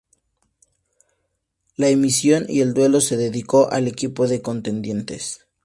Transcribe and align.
La 1.77 1.89
emisión 1.89 2.47
y 2.49 2.61
el 2.61 2.73
duelo 2.73 3.01
se 3.01 3.17
dedicó 3.17 3.71
al 3.71 3.87
equipo 3.87 4.27
de 4.27 4.41
contendientes. 4.41 5.45